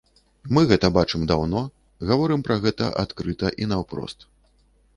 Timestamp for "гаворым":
2.11-2.41